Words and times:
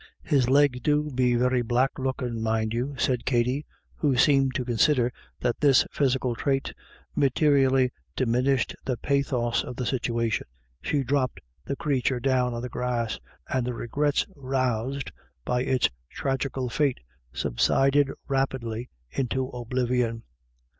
u 0.23 0.29
His 0.31 0.49
legs 0.49 0.79
do 0.79 1.11
be 1.11 1.35
very 1.35 1.61
black 1.61 1.99
lookin', 1.99 2.41
mind 2.41 2.71
you/' 2.71 2.99
said 2.99 3.23
Katty, 3.23 3.67
who 3.97 4.15
seemed 4.17 4.55
to 4.55 4.65
consider 4.65 5.13
that 5.41 5.59
this 5.59 5.85
physical 5.91 6.33
trait 6.33 6.73
materially 7.15 7.91
diminished 8.15 8.75
the 8.83 8.97
pathos 8.97 9.63
of 9.63 9.75
the 9.75 9.85
situation. 9.85 10.47
She 10.81 11.03
dropped 11.03 11.39
the 11.65 11.75
creature 11.75 12.19
down 12.19 12.55
on 12.55 12.63
the 12.63 12.67
grass, 12.67 13.19
and 13.47 13.63
the 13.63 13.75
regrets 13.75 14.25
roused 14.35 15.11
by 15.45 15.61
its 15.61 15.87
tragical 16.09 16.67
fate 16.67 16.99
subsided 17.31 18.09
rapidly 18.27 18.89
into 19.11 19.49
oblivion. 19.49 20.23